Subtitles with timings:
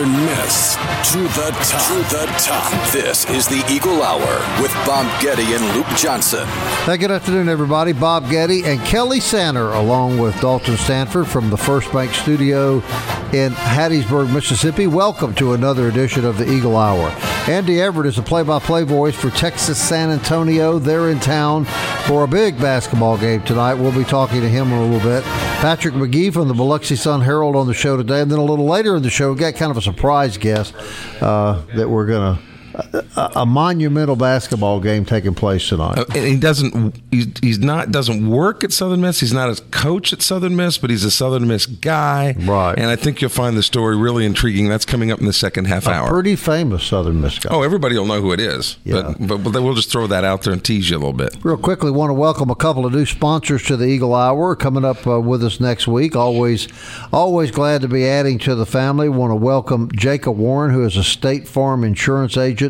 [0.00, 0.76] Miss
[1.12, 1.86] to the top.
[1.88, 2.92] To the top.
[2.92, 6.46] This is the Eagle Hour with Bob Getty and Luke Johnson.
[6.86, 7.92] Hey, good afternoon, everybody.
[7.92, 12.76] Bob Getty and Kelly Sander, along with Dalton Stanford from the First Bank Studio
[13.34, 14.86] in Hattiesburg, Mississippi.
[14.86, 17.10] Welcome to another edition of the Eagle Hour.
[17.46, 20.78] Andy Everett is the play-by-play voice for Texas San Antonio.
[20.78, 21.66] They're in town
[22.06, 23.74] for a big basketball game tonight.
[23.74, 25.24] We'll be talking to him in a little bit.
[25.60, 28.66] Patrick Magee from the Biloxi Sun Herald on the show today, and then a little
[28.66, 30.74] later in the show, we got kind of a surprise guest
[31.20, 32.42] uh, that we're going to
[32.74, 35.98] a, a, monumental basketball game taking place tonight.
[35.98, 37.00] Uh, and he doesn't.
[37.10, 39.20] He's, he's, not doesn't work at Southern Miss.
[39.20, 42.34] He's not a coach at Southern Miss, but he's a Southern Miss guy.
[42.38, 42.74] Right.
[42.76, 44.68] And I think you'll find the story really intriguing.
[44.68, 46.08] That's coming up in the second half a hour.
[46.08, 47.50] Pretty famous Southern Miss guy.
[47.52, 48.78] Oh, everybody will know who it is.
[48.84, 49.14] Yeah.
[49.18, 51.36] But, but, but we'll just throw that out there and tease you a little bit.
[51.42, 54.84] Real quickly, want to welcome a couple of new sponsors to the Eagle Hour coming
[54.84, 56.16] up uh, with us next week.
[56.16, 56.68] Always,
[57.12, 59.08] always glad to be adding to the family.
[59.08, 62.61] Want to welcome Jacob Warren, who is a State Farm insurance agent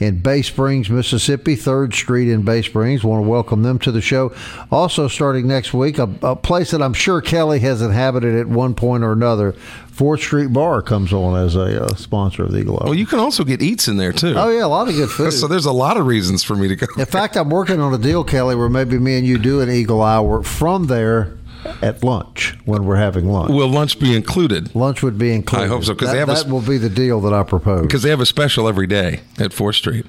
[0.00, 3.04] in Bay Springs, Mississippi, 3rd Street in Bay Springs.
[3.04, 4.34] Want to welcome them to the show.
[4.70, 8.74] Also, starting next week, a, a place that I'm sure Kelly has inhabited at one
[8.74, 9.52] point or another.
[9.92, 12.80] Fourth Street Bar comes on as a uh, sponsor of the Eagle.
[12.82, 14.34] Well, you can also get eats in there too.
[14.36, 15.32] Oh yeah, a lot of good food.
[15.32, 16.86] so there's a lot of reasons for me to go.
[16.98, 19.70] In fact, I'm working on a deal, Kelly, where maybe me and you do an
[19.70, 21.36] Eagle Hour from there
[21.82, 23.50] at lunch when we're having lunch.
[23.50, 24.74] Will lunch be included?
[24.74, 25.64] Lunch would be included.
[25.64, 27.42] I hope so because that, they have that a, will be the deal that I
[27.42, 27.82] propose.
[27.82, 30.06] Because they have a special every day at Fourth Street.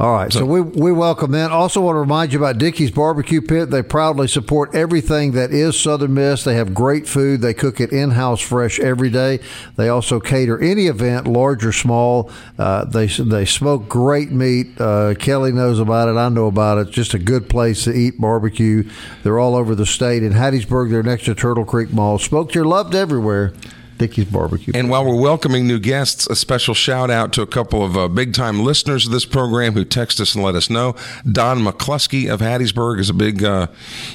[0.00, 1.50] All right, so, so, we, we welcome that.
[1.50, 3.68] Also, want to remind you about Dickey's Barbecue Pit.
[3.68, 6.42] They proudly support everything that is Southern Miss.
[6.42, 7.42] They have great food.
[7.42, 9.40] They cook it in house fresh every day.
[9.76, 12.30] They also cater any event, large or small.
[12.58, 14.80] Uh, they they smoke great meat.
[14.80, 16.18] Uh, Kelly knows about it.
[16.18, 16.90] I know about it.
[16.90, 18.88] Just a good place to eat barbecue.
[19.22, 20.22] They're all over the state.
[20.22, 22.18] In Hattiesburg, they're next to Turtle Creek Mall.
[22.18, 23.52] Smoked here, loved everywhere.
[24.00, 24.72] Dickey's Barbecue.
[24.74, 28.08] And while we're welcoming new guests, a special shout out to a couple of uh,
[28.08, 30.96] big time listeners of this program who text us and let us know.
[31.30, 33.66] Don McCluskey of Hattiesburg is a big uh,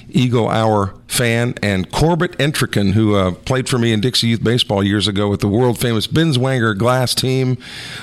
[0.09, 4.84] Eagle Hour fan, and Corbett Entrican, who uh, played for me in Dixie Youth Baseball
[4.84, 7.56] years ago with the world famous Binswanger Glass team.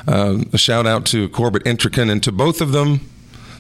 [0.07, 3.01] Uh, a shout out to Corbett Entrican and to both of them.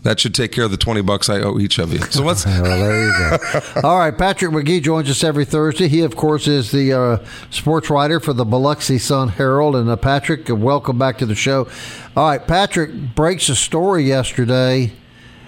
[0.02, 2.00] That should take care of the 20 bucks I owe each of you.
[2.00, 2.44] So let's.
[2.46, 3.80] well, there you go.
[3.84, 4.16] All right.
[4.16, 5.86] Patrick Magee joins us every Thursday.
[5.86, 9.76] He, of course, is the uh, sports writer for the Biloxi Sun Herald.
[9.76, 11.68] And uh, Patrick, welcome back to the show.
[12.16, 12.44] All right.
[12.44, 14.92] Patrick breaks a story yesterday.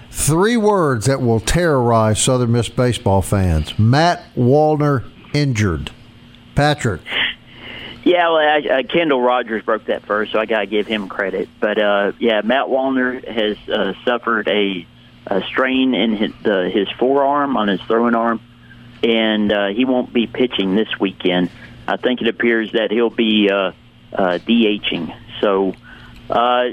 [0.09, 5.91] Three words that will terrorize Southern Miss baseball fans Matt Wallner injured.
[6.55, 7.01] Patrick.
[8.05, 11.09] Yeah, well, I, uh, Kendall Rogers broke that first, so I got to give him
[11.09, 11.49] credit.
[11.59, 14.85] But uh, yeah, Matt Wallner has uh, suffered a,
[15.25, 18.41] a strain in his, uh, his forearm on his throwing arm,
[19.01, 21.49] and uh, he won't be pitching this weekend.
[21.87, 23.71] I think it appears that he'll be uh,
[24.13, 25.11] uh, DHing.
[25.41, 25.73] So
[26.29, 26.65] uh,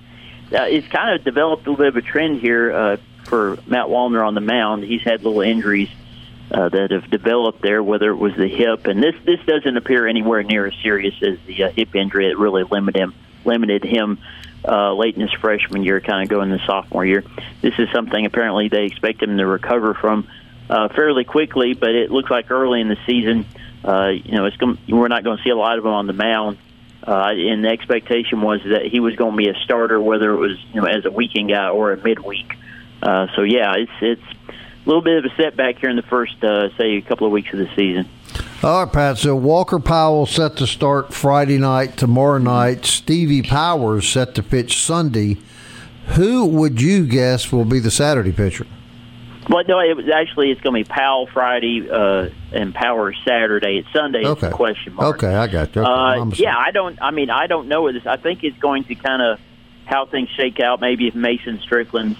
[0.50, 4.26] it's kind of developed a little bit of a trend here uh, for Matt Wallner
[4.26, 4.84] on the mound.
[4.84, 5.90] He's had little injuries
[6.50, 10.06] uh, that have developed there, whether it was the hip, and this this doesn't appear
[10.06, 13.14] anywhere near as serious as the uh, hip injury that really limited him
[13.44, 14.18] limited him
[14.66, 17.24] uh, late in his freshman year, kind of going the sophomore year.
[17.62, 20.28] This is something apparently they expect him to recover from
[20.68, 23.46] uh, fairly quickly, but it looks like early in the season,
[23.84, 26.06] uh, you know, it's going we're not going to see a lot of him on
[26.06, 26.58] the mound.
[27.06, 30.36] Uh, and the expectation was that he was going to be a starter, whether it
[30.36, 32.52] was you know as a weekend guy or a midweek.
[33.02, 34.37] Uh, so yeah, it's it's
[34.88, 37.52] little bit of a setback here in the first, uh, say, a couple of weeks
[37.52, 38.08] of the season.
[38.62, 39.18] All right, Pat.
[39.18, 42.84] So Walker Powell set to start Friday night, tomorrow night.
[42.84, 45.36] Stevie Powers set to pitch Sunday.
[46.14, 48.66] Who would you guess will be the Saturday pitcher?
[49.48, 53.78] Well, no, it was actually it's going to be Powell Friday uh, and Powers Saturday.
[53.78, 54.24] It's Sunday.
[54.24, 54.46] Okay.
[54.46, 55.16] It's a question mark.
[55.16, 55.82] Okay, I got you.
[55.82, 57.00] Okay, uh, yeah, I don't.
[57.00, 58.06] I mean, I don't know this.
[58.06, 59.40] I think it's going to kind of
[59.86, 60.80] how things shake out.
[60.80, 62.18] Maybe if Mason Strickland's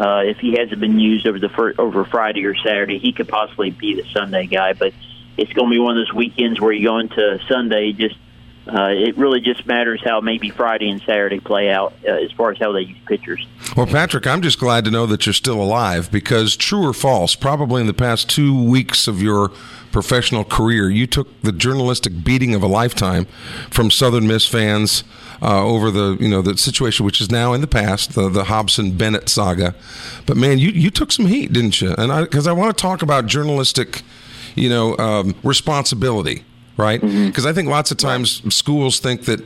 [0.00, 3.28] uh, if he hasn't been used over the fir- over Friday or Saturday, he could
[3.28, 4.72] possibly be the Sunday guy.
[4.72, 4.94] But
[5.36, 8.16] it's going to be one of those weekends where you go into Sunday just
[8.66, 12.52] uh, it really just matters how maybe Friday and Saturday play out uh, as far
[12.52, 13.46] as how they use pitchers.
[13.76, 17.34] Well, Patrick, I'm just glad to know that you're still alive because true or false,
[17.34, 19.50] probably in the past two weeks of your
[19.90, 23.26] professional career, you took the journalistic beating of a lifetime
[23.70, 25.04] from Southern Miss fans
[25.42, 28.44] uh, over the you know the situation which is now in the past, the the
[28.44, 29.74] Hobson Bennett saga.
[30.26, 31.94] But man, you you took some heat, didn't you?
[31.96, 34.02] And because I, I want to talk about journalistic,
[34.54, 36.44] you know, um, responsibility,
[36.76, 37.00] right?
[37.00, 37.46] Because mm-hmm.
[37.46, 39.40] I think lots of times schools think that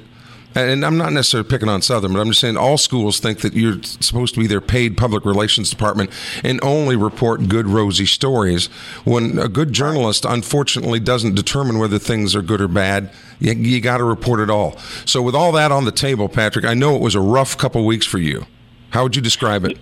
[0.55, 3.55] and I'm not necessarily picking on Southern, but I'm just saying all schools think that
[3.55, 6.11] you're supposed to be their paid public relations department
[6.43, 8.67] and only report good, rosy stories.
[9.05, 13.11] When a good journalist, unfortunately, doesn't determine whether things are good or bad,
[13.41, 14.79] you, you got to report it all.
[15.05, 17.85] So, with all that on the table, Patrick, I know it was a rough couple
[17.85, 18.47] weeks for you.
[18.91, 19.79] How would you describe it?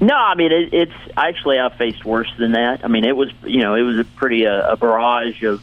[0.00, 2.84] No, I mean it, it's actually I faced worse than that.
[2.84, 5.62] I mean it was you know it was a pretty uh, a barrage of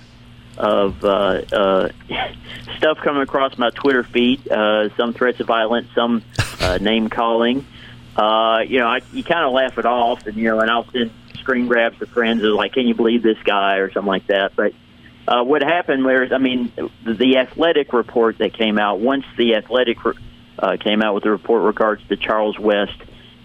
[0.57, 1.89] of uh, uh,
[2.77, 4.47] stuff coming across my Twitter feed.
[4.49, 6.23] Uh, some threats of violence, some
[6.61, 7.65] uh, name calling.
[8.15, 10.89] Uh, you know, I, you kind of laugh it off, and you know, and I'll
[10.91, 14.27] send screen grabs to friends of like, "Can you believe this guy?" or something like
[14.27, 14.55] that.
[14.55, 14.73] But
[15.27, 19.55] uh, what happened was, I mean, the, the athletic report that came out once the
[19.55, 19.97] athletic
[20.59, 22.99] uh, came out with the report regards to Charles West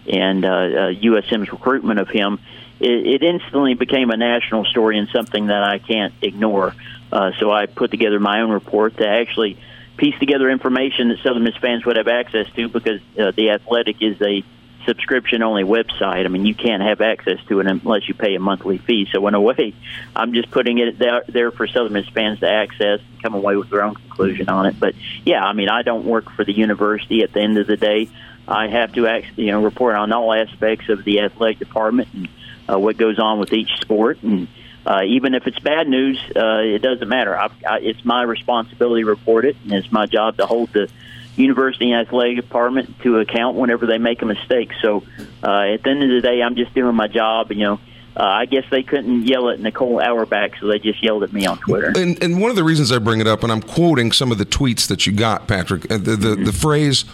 [0.07, 2.39] and uh, uh, USM's recruitment of him,
[2.79, 6.73] it, it instantly became a national story and something that I can't ignore.
[7.11, 9.57] Uh, so I put together my own report to actually
[9.97, 14.01] piece together information that Southern Miss fans would have access to because uh, the Athletic
[14.01, 14.43] is a
[14.85, 16.25] subscription only website.
[16.25, 19.07] I mean, you can't have access to it unless you pay a monthly fee.
[19.11, 19.73] So in a way,
[20.15, 23.55] I'm just putting it there, there for Southern Miss fans to access and come away
[23.55, 24.79] with their own conclusion on it.
[24.79, 24.95] But
[25.25, 27.23] yeah, I mean, I don't work for the university.
[27.23, 28.09] At the end of the day,
[28.47, 32.29] I have to act, you know report on all aspects of the athletic department and
[32.67, 34.47] uh, what goes on with each sport and
[34.89, 37.37] uh, even if it's bad news, uh, it doesn't matter.
[37.37, 40.89] I, I, it's my responsibility to report it, and it's my job to hold the
[41.35, 44.71] university and athletic department to account whenever they make a mistake.
[44.81, 45.03] So
[45.43, 47.51] uh, at the end of the day, I'm just doing my job.
[47.51, 47.79] You know,
[48.17, 51.45] uh, I guess they couldn't yell at Nicole Auerbach, so they just yelled at me
[51.45, 51.93] on Twitter.
[51.95, 54.39] And, and one of the reasons I bring it up, and I'm quoting some of
[54.39, 56.43] the tweets that you got, Patrick, uh, the, the, mm-hmm.
[56.45, 57.05] the phrase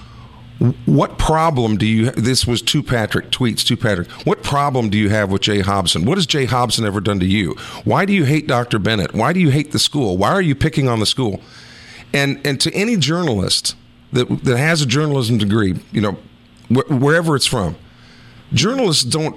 [0.85, 2.11] what problem do you?
[2.11, 4.09] This was to Patrick tweets to Patrick.
[4.25, 6.05] What problem do you have with Jay Hobson?
[6.05, 7.55] What has Jay Hobson ever done to you?
[7.83, 8.79] Why do you hate Dr.
[8.79, 9.13] Bennett?
[9.13, 10.17] Why do you hate the school?
[10.17, 11.41] Why are you picking on the school?
[12.13, 13.75] And and to any journalist
[14.13, 16.17] that that has a journalism degree, you know,
[16.69, 17.75] wh- wherever it's from,
[18.53, 19.35] journalists don't.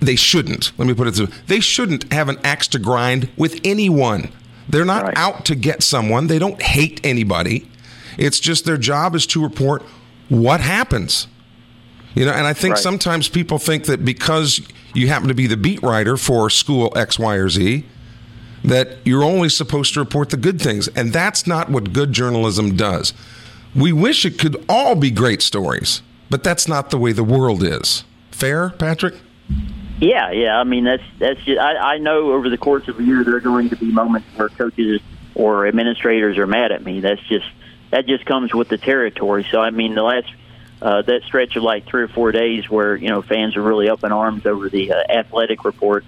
[0.00, 0.72] They shouldn't.
[0.78, 4.32] Let me put it this way: they shouldn't have an axe to grind with anyone.
[4.66, 5.16] They're not right.
[5.18, 6.28] out to get someone.
[6.28, 7.68] They don't hate anybody.
[8.16, 9.82] It's just their job is to report
[10.30, 11.28] what happens?
[12.14, 12.82] You know, and I think right.
[12.82, 14.60] sometimes people think that because
[14.94, 17.84] you happen to be the beat writer for school X, Y, or Z,
[18.64, 20.88] that you're only supposed to report the good things.
[20.88, 23.12] And that's not what good journalism does.
[23.74, 27.62] We wish it could all be great stories, but that's not the way the world
[27.62, 28.04] is.
[28.30, 29.14] Fair, Patrick?
[30.00, 30.58] Yeah, yeah.
[30.58, 31.40] I mean, that's that's.
[31.42, 33.92] Just, I, I know over the course of a year there are going to be
[33.92, 35.00] moments where coaches
[35.34, 37.00] or administrators are mad at me.
[37.00, 37.46] That's just
[37.90, 39.46] that just comes with the territory.
[39.50, 40.32] So I mean, the last
[40.82, 43.88] uh, that stretch of like three or four days where you know fans are really
[43.88, 46.04] up in arms over the uh, athletic report.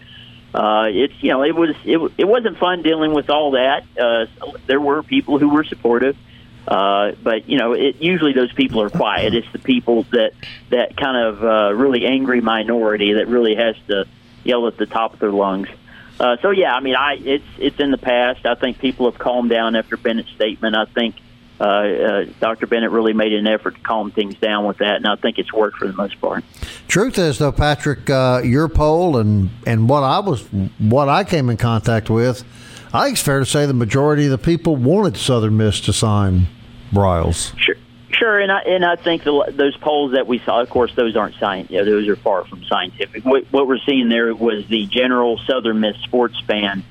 [0.55, 3.85] Uh, it's you know it was it, it wasn't fun dealing with all that.
[3.99, 4.27] Uh,
[4.67, 6.17] there were people who were supportive,
[6.69, 9.35] uh, but you know it usually those people are quiet.
[9.35, 10.33] It's the people that
[10.71, 14.07] that kind of uh, really angry minority that really has to
[14.45, 15.69] yell at the top of their lungs.
[16.21, 18.47] Uh, so yeah, I mean, I it's it's in the past.
[18.47, 20.77] I think people have calmed down after Bennett's statement.
[20.77, 21.21] I think uh,
[21.63, 22.67] uh, Dr.
[22.67, 25.53] Bennett really made an effort to calm things down with that, and I think it's
[25.53, 26.45] worked for the most part.
[26.89, 30.43] Truth is, though, Patrick, uh, your poll and and what I was
[30.79, 32.45] what I came in contact with,
[32.93, 35.93] I think it's fair to say the majority of the people wanted Southern Miss to
[35.93, 36.49] sign
[36.93, 37.57] Briles.
[37.59, 37.77] Sure.
[38.11, 41.17] Sure, and I and I think the, those polls that we saw, of course, those
[41.17, 41.71] aren't science.
[41.71, 43.25] You know, those are far from scientific.
[43.25, 46.85] What, what, we're seeing there was the general Southern Miss sports fan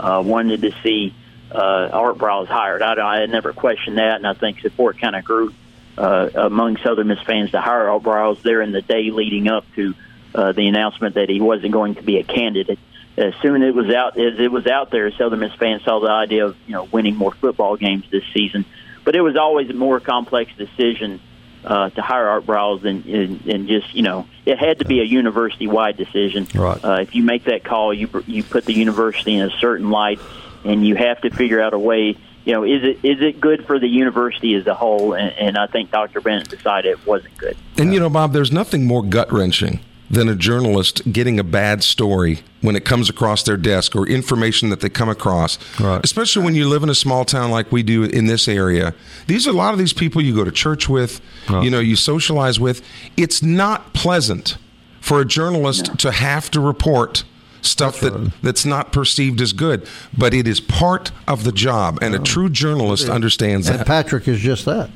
[0.00, 1.14] uh, wanted to see
[1.54, 2.82] uh, Art Briles hired.
[2.82, 5.54] I, I never questioned that, and I think support kind of grew
[5.96, 9.64] uh, among Southern Miss fans to hire Art Briles there in the day leading up
[9.76, 9.94] to
[10.34, 12.78] uh, the announcement that he wasn't going to be a candidate.
[13.16, 16.00] As soon as it was out, as it was out there, Southern Miss fans saw
[16.00, 18.64] the idea of you know winning more football games this season.
[19.04, 21.20] But it was always a more complex decision
[21.64, 25.00] uh, to hire Art Briles than and, and just you know it had to be
[25.00, 26.48] a university wide decision.
[26.52, 26.84] Right.
[26.84, 30.18] Uh, if you make that call, you you put the university in a certain light
[30.64, 32.16] and you have to figure out a way.
[32.44, 35.14] You know, is it is it good for the university as a whole?
[35.14, 36.20] And, and I think Dr.
[36.20, 37.56] Bennett decided it wasn't good.
[37.78, 39.80] And you know, Bob, there's nothing more gut wrenching
[40.10, 44.68] than a journalist getting a bad story when it comes across their desk or information
[44.70, 45.58] that they come across.
[45.80, 46.04] Right.
[46.04, 48.94] Especially when you live in a small town like we do in this area.
[49.26, 51.96] These are a lot of these people you go to church with, you know, you
[51.96, 52.82] socialize with.
[53.16, 54.58] It's not pleasant
[55.00, 57.24] for a journalist to have to report
[57.64, 62.14] stuff that that's not perceived as good, but it is part of the job and
[62.14, 63.86] a true journalist understands And that.
[63.86, 64.90] Patrick is just that.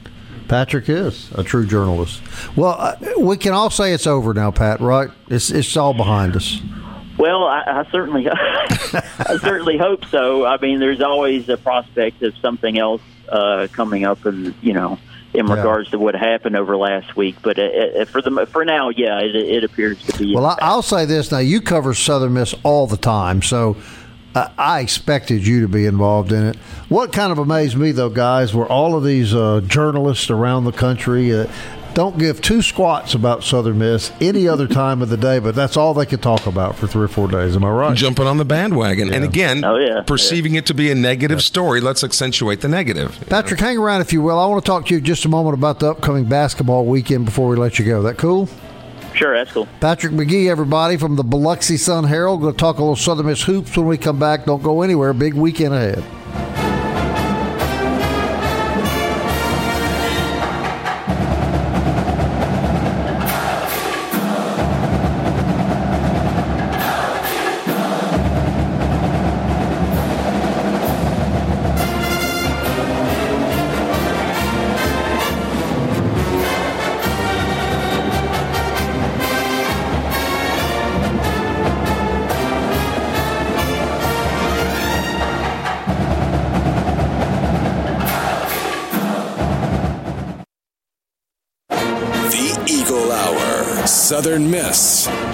[0.48, 2.22] Patrick is a true journalist.
[2.56, 4.80] Well, uh, we can all say it's over now, Pat.
[4.80, 5.10] Right?
[5.28, 6.60] It's it's all behind us.
[7.18, 10.46] Well, I, I certainly, I certainly hope so.
[10.46, 14.98] I mean, there's always a prospect of something else uh, coming up, and you know,
[15.35, 15.54] in Yeah.
[15.54, 17.37] regards to what happened over last week.
[17.42, 20.35] But uh, uh, for the for now, yeah, it, it appears to be.
[20.35, 21.38] Well, I, I'll say this now.
[21.38, 23.76] You cover Southern Miss all the time, so
[24.35, 26.56] uh, I expected you to be involved in it.
[26.88, 30.73] What kind of amazed me, though, guys, were all of these uh, journalists around the
[30.73, 31.32] country.
[31.35, 31.47] Uh,
[31.98, 35.76] don't give two squats about Southern Miss any other time of the day, but that's
[35.76, 37.56] all they could talk about for three or four days.
[37.56, 37.96] Am I right?
[37.96, 39.12] Jumping on the bandwagon.
[39.12, 40.02] And again, Oh, yeah.
[40.06, 43.18] perceiving it to be a negative story, let's accentuate the negative.
[43.28, 44.38] Patrick, hang around if you will.
[44.38, 47.48] I want to talk to you just a moment about the upcoming basketball weekend before
[47.48, 48.00] we let you go.
[48.02, 48.48] That cool?
[49.16, 49.66] sure, that's cool.
[49.80, 52.42] Patrick Magee, everybody from the Biloxi Sun Herald.
[52.42, 54.44] Going to talk a little Southern Miss hoops when we come back.
[54.44, 55.12] Don't go anywhere.
[55.12, 56.04] Big weekend ahead.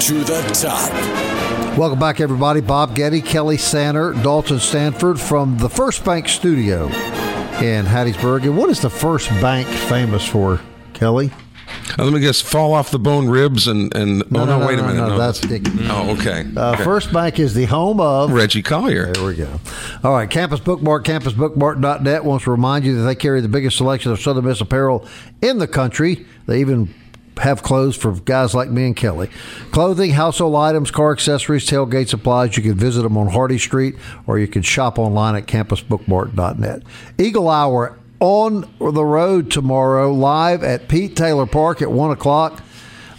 [0.05, 0.93] To the top.
[1.79, 2.61] Welcome back, everybody.
[2.61, 6.89] Bob Getty, Kelly Sanner, Dalton Stanford from the First Bank Studio
[7.63, 8.43] in Hattiesburg.
[8.43, 10.61] And what is the First Bank famous for,
[10.93, 11.31] Kelly?
[11.99, 14.83] Uh, let me guess, fall off the bone ribs and, and oh no, wait a
[14.83, 14.97] minute.
[14.97, 15.63] No, that's Dick.
[15.85, 16.45] Oh, okay.
[16.55, 16.85] Uh, Okay.
[16.85, 18.31] First Bank is the home of.
[18.31, 19.11] Reggie Collier.
[19.11, 19.59] There we go.
[20.03, 24.13] All right, Campus Bookmark, campusbookmark.net wants to remind you that they carry the biggest selection
[24.13, 25.09] of Southern Miss apparel
[25.41, 26.27] in the country.
[26.45, 26.93] They even
[27.39, 29.29] have clothes for guys like me and Kelly.
[29.71, 32.57] Clothing, household items, car accessories, tailgate supplies.
[32.57, 36.83] You can visit them on Hardy Street or you can shop online at campusbookmark.net.
[37.19, 42.63] Eagle Hour on the road tomorrow, live at Pete Taylor Park at 1 o'clock.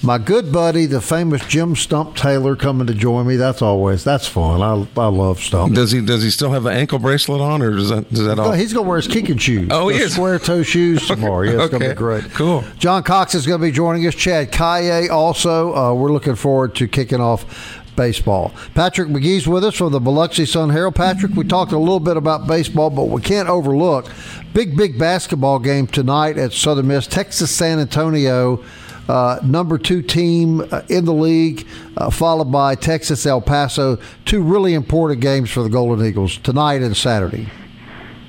[0.05, 3.37] My good buddy, the famous Jim Stump Taylor, coming to join me.
[3.37, 4.61] That's always that's fun.
[4.61, 5.73] I, I love Stump.
[5.73, 8.37] Does he does he still have the ankle bracelet on, or does that does that
[8.37, 8.51] all?
[8.51, 9.69] He's going to wear his kicking shoes.
[9.71, 10.13] Oh, he is?
[10.13, 11.41] Square toe shoes tomorrow.
[11.41, 12.23] Yeah, it's going to be great.
[12.31, 12.63] Cool.
[12.77, 14.13] John Cox is going to be joining us.
[14.13, 15.73] Chad Kaye also.
[15.73, 18.53] Uh, we're looking forward to kicking off baseball.
[18.75, 20.93] Patrick Magee's with us from the Biloxi Sun Herald.
[20.93, 24.11] Patrick, we talked a little bit about baseball, but we can't overlook
[24.53, 27.07] big, big basketball game tonight at Southern Miss.
[27.07, 28.63] Texas San Antonio.
[29.07, 33.99] Uh, number two team uh, in the league, uh, followed by Texas El Paso.
[34.25, 37.47] Two really important games for the Golden Eagles tonight and Saturday.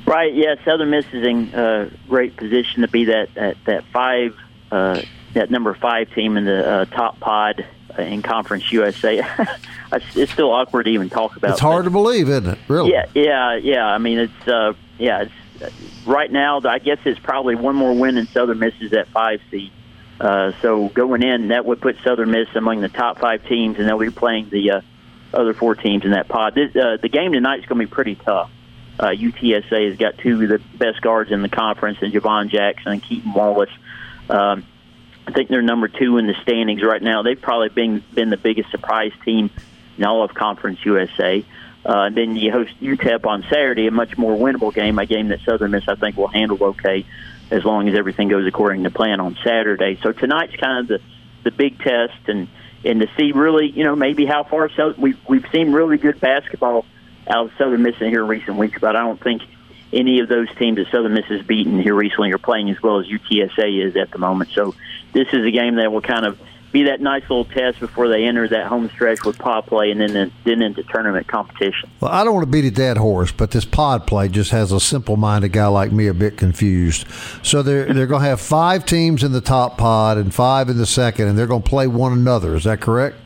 [0.07, 0.35] Right.
[0.35, 0.55] Yeah.
[0.65, 4.37] Southern Miss is in uh, great position to be that that, that five
[4.71, 5.03] uh,
[5.35, 7.67] that number five team in the uh, top pod
[7.99, 9.23] in Conference USA.
[9.93, 11.53] it's still awkward to even talk about.
[11.53, 12.59] It's hard to believe, isn't it?
[12.69, 12.93] Really?
[12.93, 13.87] Yeah, yeah, yeah.
[13.87, 15.23] I mean, it's uh, yeah.
[15.23, 15.71] It's uh,
[16.07, 16.61] right now.
[16.65, 19.73] I guess it's probably one more win in Southern Miss is at five seed.
[20.21, 23.89] Uh, so going in, that would put Southern Miss among the top five teams, and
[23.89, 24.81] they'll be playing the uh,
[25.33, 26.55] other four teams in that pod.
[26.55, 28.51] This, uh, the game tonight is going to be pretty tough.
[28.99, 32.93] Uh, UTSA has got two of the best guards in the conference, and Jhivvan Jackson
[32.93, 33.71] and Keaton Wallace.
[34.31, 34.65] Um,
[35.27, 37.23] I think they're number two in the standings right now.
[37.23, 39.51] They've probably been been the biggest surprise team
[39.99, 41.45] in all of Conference USA.
[41.85, 45.41] Uh, then you host UTEP on Saturday, a much more winnable game, a game that
[45.41, 47.05] Southern Miss I think will handle okay
[47.51, 49.99] as long as everything goes according to plan on Saturday.
[50.03, 51.01] So tonight's kind of the
[51.45, 52.49] the big test, and
[52.85, 56.21] and to see really, you know, maybe how far so we've we've seen really good
[56.21, 56.85] basketball
[57.29, 59.43] out of Southern Miss in here in recent weeks, but I don't think
[59.93, 62.99] any of those teams that Southern Miss has beaten here recently are playing as well
[63.01, 64.51] as UTSA is at the moment.
[64.51, 64.75] So
[65.13, 66.41] this is a game that will kind of
[66.73, 70.01] be that nice little test before they enter that home stretch with pod play and
[70.01, 71.89] then then into tournament competition.
[72.01, 74.73] Well, I don't want to beat a dead horse, but this pod play just has
[74.73, 77.07] a simple-minded guy like me a bit confused.
[77.43, 80.77] So they're they're going to have five teams in the top pod and five in
[80.77, 82.55] the second, and they're going to play one another.
[82.55, 83.17] Is that correct?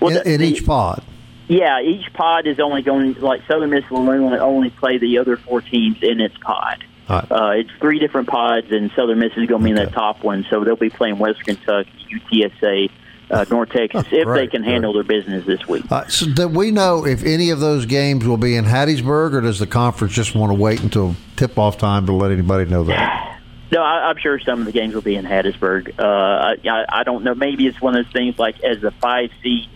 [0.00, 1.02] Well, in, the- in each pod.
[1.50, 5.38] Yeah, each pod is only going like Southern Miss will only only play the other
[5.38, 6.84] four teams in its pod.
[7.08, 7.30] Right.
[7.30, 10.22] Uh, it's three different pods, and Southern Miss is going to be in that top
[10.22, 10.46] one.
[10.50, 12.90] So they'll be playing West Kentucky, UTSA,
[13.30, 15.90] uh, North Texas if they can handle their business this week.
[15.90, 19.40] Uh, so do we know if any of those games will be in Hattiesburg, or
[19.40, 23.24] does the conference just want to wait until tip-off time to let anybody know that?
[23.70, 25.98] No, I, I'm sure some of the games will be in Hattiesburg.
[25.98, 27.34] Uh, I, I don't know.
[27.34, 29.68] Maybe it's one of those things like as a five seed.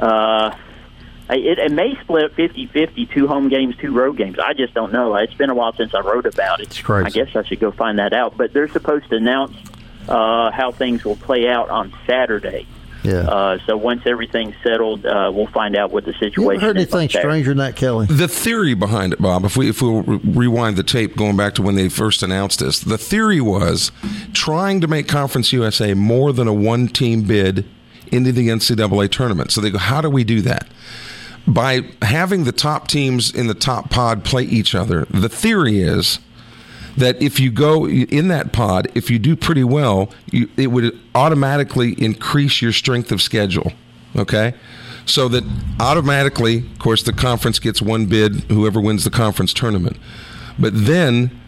[0.00, 0.50] Uh,
[1.30, 4.38] it, it may split 50-50, two home games, two road games.
[4.38, 5.14] I just don't know.
[5.16, 6.68] It's been a while since I wrote about it.
[6.68, 7.06] It's crazy.
[7.06, 8.36] I guess I should go find that out.
[8.36, 9.56] But they're supposed to announce
[10.08, 12.66] uh, how things will play out on Saturday.
[13.02, 13.20] Yeah.
[13.20, 16.76] Uh, so once everything's settled, uh, we'll find out what the you situation ever heard
[16.76, 16.82] is.
[16.92, 18.06] anything on stranger than that, Kelly?
[18.06, 21.54] The theory behind it, Bob, if we if we'll re- rewind the tape going back
[21.54, 23.92] to when they first announced this, the theory was
[24.32, 27.64] trying to make Conference USA more than a one team bid
[28.10, 29.52] into the NCAA tournament.
[29.52, 30.66] So they go, how do we do that?
[31.46, 35.04] By having the top teams in the top pod play each other.
[35.10, 36.18] The theory is
[36.96, 40.98] that if you go in that pod, if you do pretty well, you, it would
[41.14, 43.72] automatically increase your strength of schedule.
[44.16, 44.54] Okay?
[45.04, 45.44] So that
[45.78, 49.98] automatically, of course, the conference gets one bid, whoever wins the conference tournament.
[50.58, 51.38] But then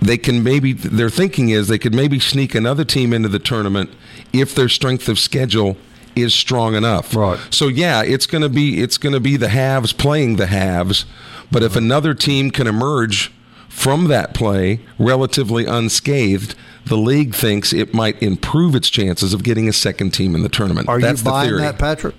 [0.00, 3.90] they can maybe, their thinking is they could maybe sneak another team into the tournament
[4.32, 5.76] if their strength of schedule
[6.16, 7.14] is strong enough.
[7.14, 7.38] Right.
[7.50, 11.04] So yeah, it's going to be it's going to be the halves playing the halves,
[11.50, 13.32] but if another team can emerge
[13.68, 16.54] from that play relatively unscathed,
[16.84, 20.48] the league thinks it might improve its chances of getting a second team in the
[20.48, 20.88] tournament.
[20.88, 21.60] Are That's you the buying theory.
[21.62, 22.14] that, Patrick?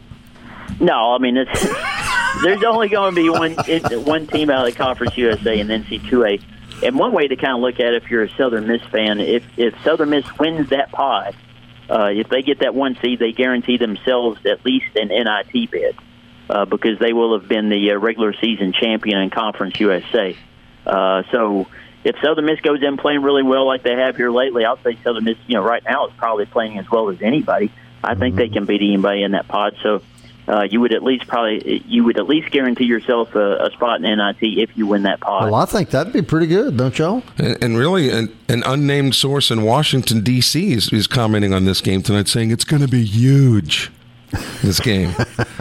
[0.79, 1.62] No, I mean it's
[2.43, 5.69] there's only going to be one it- one team out of the Conference USA and
[5.69, 6.41] then NC2A.
[6.81, 9.19] And one way to kind of look at it, if you're a Southern Miss fan,
[9.21, 11.35] if if Southern Miss wins that pod,
[11.89, 15.95] uh, if they get that one seed, they guarantee themselves at least an NIT bid
[16.49, 20.35] uh, because they will have been the uh, regular season champion in Conference USA.
[20.85, 21.67] Uh, so
[22.03, 24.97] if Southern Miss goes in playing really well like they have here lately, I'll say
[25.03, 27.71] Southern Miss, you know, right now is probably playing as well as anybody.
[28.03, 29.77] I think they can beat anybody in that pod.
[29.81, 30.01] So
[30.47, 34.03] uh, you would at least probably you would at least guarantee yourself a, a spot
[34.03, 35.51] in NIT if you win that pod.
[35.51, 37.23] Well, I think that'd be pretty good, don't y'all?
[37.38, 40.73] And, and really, an, an unnamed source in Washington D.C.
[40.73, 43.91] is, is commenting on this game tonight, saying it's going to be huge.
[44.63, 45.13] This game,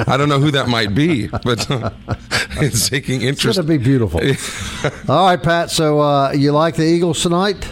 [0.06, 1.90] I don't know who that might be, but uh,
[2.52, 3.58] it's taking interest.
[3.58, 3.58] It's interest.
[3.58, 5.10] going to be beautiful.
[5.12, 5.70] All right, Pat.
[5.70, 7.68] So uh, you like the Eagles tonight?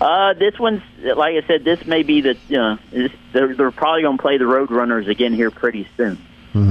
[0.00, 1.64] Uh, this one's like I said.
[1.64, 2.78] This may be the you know
[3.32, 6.18] they're they're probably going to play the Roadrunners again here pretty soon.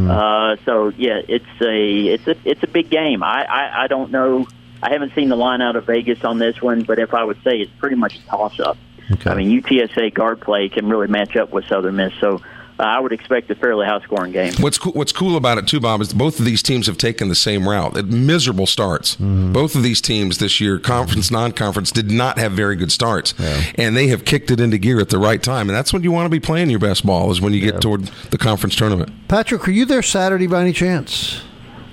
[0.10, 3.24] Uh, so yeah, it's a it's a it's a big game.
[3.24, 4.48] I, I I don't know.
[4.82, 7.38] I haven't seen the line out of Vegas on this one, but if I would
[7.44, 8.78] say it's pretty much a toss up.
[9.12, 9.30] Okay.
[9.30, 12.42] I mean, UTSA guard play can really match up with Southern Miss, so
[12.80, 14.54] uh, I would expect a fairly high scoring game.
[14.60, 17.30] What's cool, what's cool about it too, Bob, is both of these teams have taken
[17.30, 17.98] the same route.
[17.98, 19.16] At miserable starts.
[19.16, 23.34] Both of these teams this year, conference, non-conference, did not have very good starts,
[23.76, 25.70] and they have kicked it into gear at the right time.
[25.70, 27.82] And that's when you want to be playing your best ball is when you get
[27.82, 29.12] toward the conference tournament.
[29.28, 31.42] Patrick, were you there Saturday by any chance?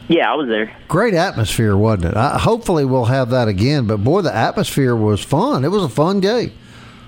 [0.09, 0.77] Yeah, I was there.
[0.87, 2.17] Great atmosphere, wasn't it?
[2.17, 3.87] I, hopefully, we'll have that again.
[3.87, 5.65] But boy, the atmosphere was fun.
[5.65, 6.53] It was a fun game.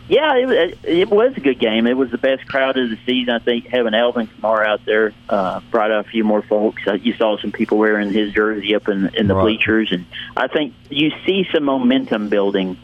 [0.09, 1.87] Yeah, it, was- it was a good game.
[1.87, 3.35] It was the best crowd of the season.
[3.35, 6.83] I think having Alvin Kamara out there uh, brought out a few more folks.
[6.87, 9.43] Uh, you saw some people wearing his jersey up in, in the Right.
[9.43, 12.77] bleachers, and I think you see some momentum building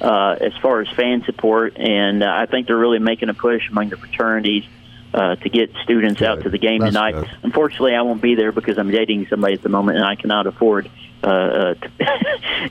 [0.00, 1.76] uh, as far as fan support.
[1.76, 4.64] And uh, I think they're really making a push among the fraternities
[5.12, 7.12] uh, to get students out to the game That's tonight.
[7.12, 7.30] good.
[7.42, 10.46] Unfortunately, I won't be there because I'm dating somebody at the moment, and I cannot
[10.46, 10.90] afford.
[11.22, 11.74] Uh, uh,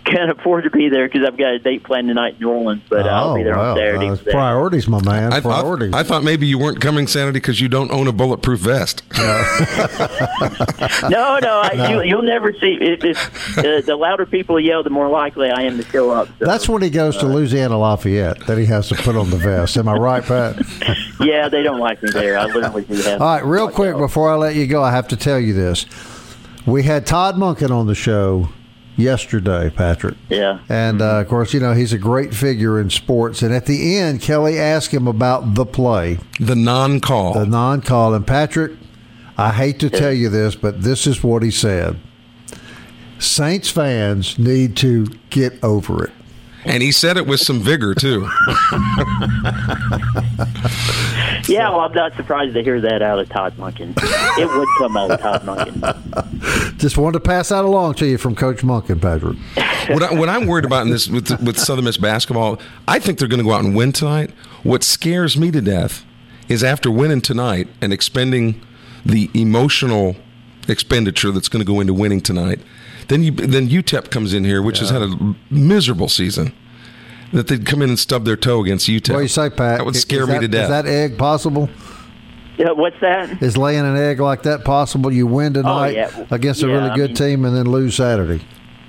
[0.06, 2.82] can't afford to be there because I've got a date planned tonight in New Orleans,
[2.90, 3.72] but uh, I'll be there Oh, wow.
[3.72, 4.10] on Saturday.
[4.10, 5.32] Uh, priorities, my man.
[5.34, 5.94] I, I, priorities.
[5.94, 9.04] I thought maybe you weren't coming Saturday because you don't own a bulletproof vest.
[11.10, 12.78] No, no, I, You, you'll never see.
[12.80, 16.28] If, if uh, the louder people yell, the more likely I am to show up.
[16.40, 19.38] So, That's when he goes to Louisiana Lafayette that he has to put on the
[19.38, 19.78] vest.
[19.78, 20.58] Am I right, Pat?
[21.20, 22.38] yeah, they don't like me there.
[22.38, 23.22] I literally do have.
[23.22, 25.86] All right, real quick before I let you go, I have to tell you this.
[26.66, 28.50] We had Todd Monken on the show
[28.98, 30.16] yesterday, Patrick.
[30.30, 30.60] Yeah.
[30.70, 33.42] And uh, of course, you know, he's a great figure in sports.
[33.42, 37.34] And at the end, Kelly asked him about the play, the non-call.
[37.34, 38.14] the non call.
[38.14, 38.74] And Patrick,
[39.38, 41.98] I hate to tell you this, but this is what he said
[43.20, 46.12] Saints fans need to get over it.
[46.66, 48.28] And he said it with some vigor too.
[51.50, 53.94] Yeah, well, I'm not surprised to hear that out of Todd Monken.
[54.38, 56.78] it would come out of Todd Monken.
[56.78, 59.36] Just wanted to pass that along to you from Coach Monken, Patrick.
[59.90, 63.18] what, I, what I'm worried about in this with with Southern Miss basketball, I think
[63.18, 64.32] they're going to go out and win tonight.
[64.62, 66.06] What scares me to death
[66.50, 68.62] is after winning tonight and expending
[69.04, 70.18] the emotional
[70.68, 72.60] expenditure that's going to go into winning tonight,
[73.10, 76.54] then you then UTEP comes in here, which has had a miserable season.
[77.32, 79.10] That they'd come in and stub their toe against UTEP.
[79.12, 79.78] What do you say, Pat?
[79.78, 80.64] That would Is scare me to death.
[80.64, 81.70] Is that egg possible?
[82.58, 83.42] Yeah, what's that?
[83.44, 85.12] Is laying an egg like that possible?
[85.14, 86.26] You win oh, tonight Oh, yeah.
[86.32, 88.44] against a Yeah, really I good mean- team and then lose Saturday.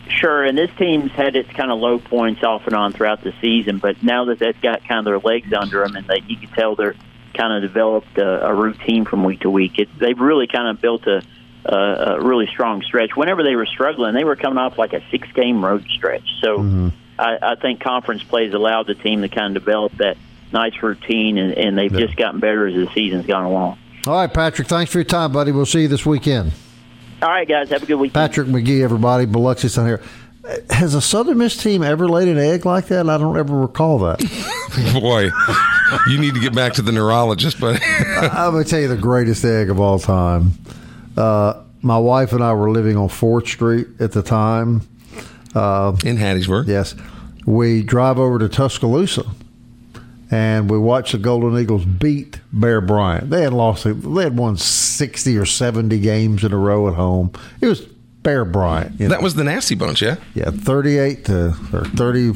[0.09, 3.33] Sure, and this team's had its kind of low points off and on throughout the
[3.41, 6.37] season, but now that they've got kind of their legs under them, and they, you
[6.37, 6.97] can tell they're
[7.35, 9.79] kind of developed a, a routine from week to week.
[9.79, 11.23] It, they've really kind of built a,
[11.65, 13.11] a, a really strong stretch.
[13.15, 16.29] Whenever they were struggling, they were coming off like a six-game road stretch.
[16.41, 16.89] So mm-hmm.
[17.19, 20.17] I, I think conference plays allowed the team to kind of develop that
[20.53, 23.79] nice routine, and, and they've just gotten better as the season's gone along.
[24.07, 24.69] All right, Patrick.
[24.69, 25.53] Thanks for your time, buddy.
[25.53, 26.53] We'll see you this weekend.
[27.23, 28.15] All right, guys, have a good weekend.
[28.15, 29.27] Patrick Magee, everybody.
[29.27, 30.03] Biloxi Sun here.
[30.71, 33.09] Has a Southern Miss team ever laid an egg like that?
[33.11, 34.19] I don't ever recall that.
[35.01, 35.29] Boy,
[36.11, 37.79] you need to get back to the neurologist, but
[38.17, 40.53] I'm going to tell you the greatest egg of all time.
[41.17, 44.83] Uh, my wife and I were living on 4th Street at the time.
[45.55, 46.67] Uh, in Hattiesburg.
[46.69, 46.95] yes.
[47.47, 49.25] We drive over to Tuscaloosa
[50.31, 53.31] and we watch the Golden Eagles beat Bear Bryant.
[53.31, 57.33] They had lost, they had won 60 or 70 games in a row at home.
[57.61, 57.81] It was
[58.23, 59.01] Bear Bryant.
[59.01, 59.15] you know.
[59.15, 60.17] That was the nasty bunch, yeah?
[60.35, 62.33] Yeah, 38 to or 30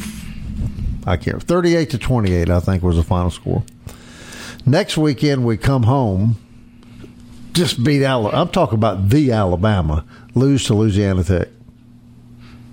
[1.06, 3.62] I can't 38 to 28 I think was the final score.
[4.66, 6.36] Next weekend we come home
[7.54, 8.42] just beat Alabama.
[8.42, 11.48] I'm talking about the Alabama lose to Louisiana Tech.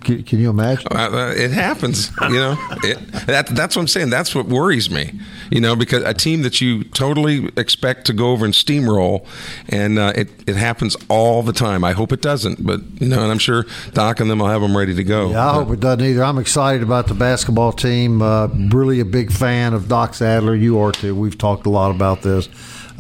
[0.01, 0.87] Can, can you imagine?
[0.91, 2.55] Uh, uh, it happens, you know.
[2.83, 4.09] It, that, that's what I'm saying.
[4.09, 5.19] That's what worries me,
[5.51, 9.27] you know, because a team that you totally expect to go over and steamroll,
[9.69, 11.83] and uh, it it happens all the time.
[11.83, 14.61] I hope it doesn't, but you know, and I'm sure Doc and them will have
[14.61, 15.29] them ready to go.
[15.29, 16.23] Yeah, I hope it doesn't either.
[16.23, 18.23] I'm excited about the basketball team.
[18.23, 20.55] Uh, really a big fan of Doc Sadler.
[20.55, 21.13] You are too.
[21.13, 22.49] We've talked a lot about this.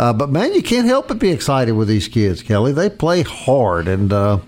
[0.01, 2.71] Uh, but man, you can't help but be excited with these kids, Kelly.
[2.71, 4.39] They play hard and uh,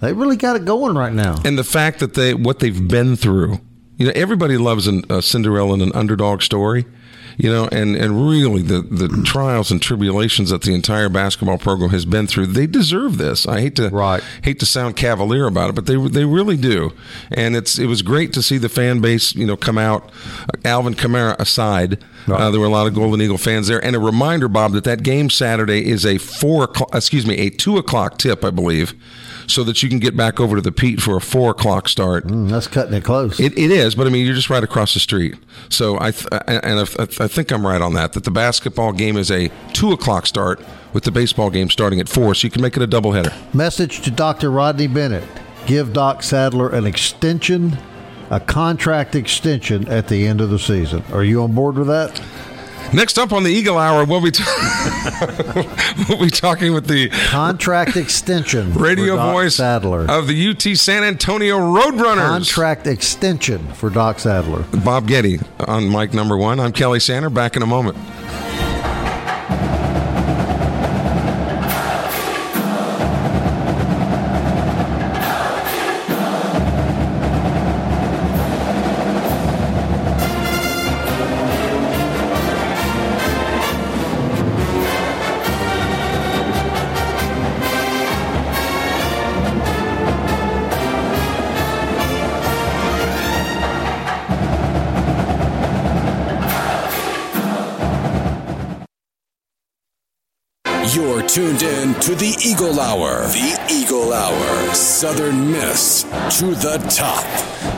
[0.00, 1.36] they really got it going right now.
[1.44, 3.60] and the fact that they what they've been through.
[3.98, 6.86] You know, everybody loves an, a Cinderella and an underdog story.
[7.38, 11.90] You know, and, and really the, the trials and tribulations that the entire basketball program
[11.90, 13.46] has been through, they deserve this.
[13.46, 14.22] I hate to Right.
[14.42, 16.92] hate to sound cavalier about it, but they they really do.
[17.30, 20.10] And it's it was great to see the fan base, you know, come out.
[20.64, 23.82] Alvin Kamara aside, uh, there were a lot of Golden Eagle fans there.
[23.84, 27.50] And a reminder, Bob, that that game Saturday is a four o'clock, excuse me, a
[27.50, 28.94] two o'clock tip, I believe,
[29.46, 32.26] so that you can get back over to the Pete for a four o'clock start.
[32.26, 33.38] Mm, that's cutting it close.
[33.40, 35.36] It, it is, but I mean, you're just right across the street.
[35.68, 38.12] So I th- and I, I think I'm right on that.
[38.12, 40.60] That the basketball game is a two o'clock start,
[40.92, 43.32] with the baseball game starting at four, so you can make it a doubleheader.
[43.54, 44.50] Message to Dr.
[44.50, 45.24] Rodney Bennett.
[45.66, 47.78] Give Doc Sadler an extension,
[48.30, 51.04] a contract extension at the end of the season.
[51.12, 52.20] Are you on board with that?
[52.92, 54.30] Next up on the Eagle Hour, we'll be
[56.08, 58.74] we'll be talking with the Contract extension.
[58.74, 60.06] radio voice Sadler.
[60.10, 62.28] of the UT San Antonio Roadrunners.
[62.28, 64.64] Contract extension for Doc Sadler.
[64.84, 66.60] Bob Getty on mic number one.
[66.60, 67.30] I'm Kelly Sander.
[67.30, 67.96] Back in a moment.
[101.32, 103.22] Tuned in to the Eagle Hour.
[103.28, 104.74] The Eagle Hour.
[104.74, 106.02] Southern Miss
[106.38, 107.24] to the top.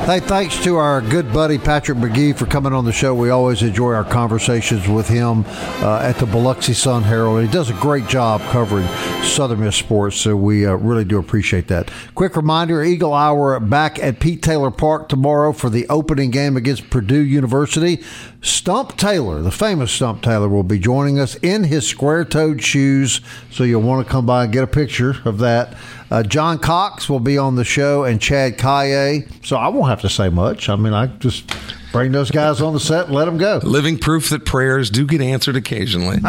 [0.06, 3.14] Hey, thanks to our good buddy Patrick Magee for coming on the show.
[3.14, 7.42] We always enjoy our conversations with him uh, at the Biloxi Sun Herald.
[7.42, 8.86] He does a great job covering
[9.22, 11.90] Southern Miss sports, so we uh, really do appreciate that.
[12.14, 16.90] Quick reminder Eagle Hour back at Pete Taylor Park tomorrow for the opening game against
[16.90, 18.02] Purdue University.
[18.42, 23.22] Stump Taylor, the famous Stump Taylor, will be joining us in his square toed shoes,
[23.50, 25.76] so you'll want to come by and get a picture of that.
[26.10, 29.26] Uh, John Cox will be on the show and Chad Kaye.
[29.42, 30.68] So I won't have to say much.
[30.68, 31.50] I mean, I just
[31.92, 33.60] bring those guys on the set and let them go.
[33.62, 36.18] Living proof that prayers do get answered occasionally.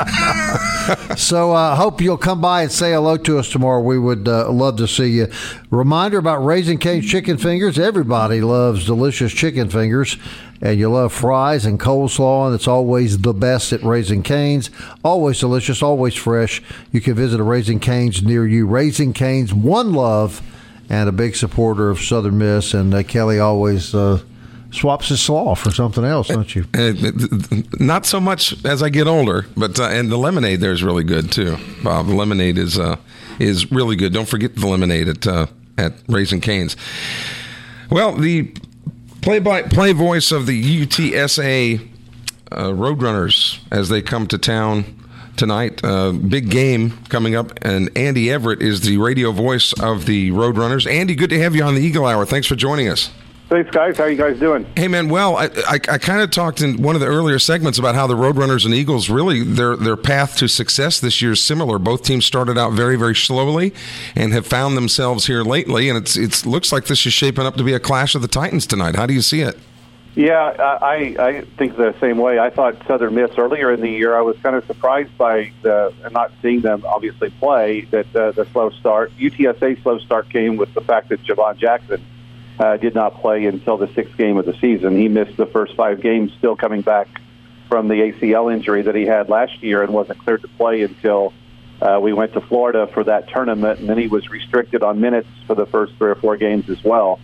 [1.17, 3.81] So I uh, hope you'll come by and say hello to us tomorrow.
[3.81, 5.31] We would uh, love to see you.
[5.71, 7.79] Reminder about Raising Cane's chicken fingers.
[7.79, 10.17] Everybody loves delicious chicken fingers,
[10.65, 14.71] and you love fries and coleslaw, and it's always the best at Raising Cane's.
[15.03, 16.59] Always delicious, always fresh.
[16.91, 18.65] You can visit a Raising Cane's near you.
[18.65, 20.41] Raising Cane's, one love,
[20.89, 22.73] and a big supporter of Southern Miss.
[22.73, 23.93] And uh, Kelly always.
[23.93, 24.21] Uh,
[24.71, 26.65] Swaps his slaw for something else, don't you?
[26.73, 26.91] Uh,
[27.79, 31.05] Not so much as I get older, but uh, and the lemonade there is really
[31.05, 31.57] good too.
[31.81, 32.97] Bob, the lemonade is uh,
[33.39, 34.11] is really good.
[34.11, 35.45] Don't forget the lemonade at uh,
[35.77, 36.75] at Raising Cane's.
[37.89, 38.51] Well, the
[39.25, 41.89] play by play voice of the UTSA
[42.51, 44.85] uh, Roadrunners as they come to town
[45.35, 45.83] tonight.
[45.83, 50.89] Uh, big game coming up, and Andy Everett is the radio voice of the Roadrunners.
[50.89, 52.23] Andy, good to have you on the Eagle Hour.
[52.23, 53.09] Thanks for joining us.
[53.47, 53.95] Thanks, guys.
[53.95, 54.65] How you guys doing?
[54.75, 55.07] Hey, man.
[55.07, 58.07] Well, I, I, I kind of talked in one of the earlier segments about how
[58.07, 61.77] the Roadrunners and Eagles really their their path to success this year is similar.
[61.77, 63.73] Both teams started out very very slowly
[64.15, 67.55] and have found themselves here lately, and it's it looks like this is shaping up
[67.57, 68.95] to be a clash of the Titans tonight.
[68.95, 69.59] How do you see it?
[70.15, 72.39] Yeah, I I think the same way.
[72.39, 74.15] I thought Southern Miss earlier in the year.
[74.15, 78.45] I was kind of surprised by the not seeing them obviously play that uh, the
[78.45, 79.11] slow start.
[79.19, 82.03] UTSA slow start came with the fact that Jhivvan Jackson
[82.59, 84.97] uh, did not play until the sixth game of the season.
[84.97, 87.07] He missed the first five games, still coming back
[87.67, 91.33] from the ACL injury that he had last year, and wasn't cleared to play until
[91.81, 95.27] uh, we went to Florida for that tournament, and then he was restricted on minutes
[95.47, 97.19] for the first three or four games as well.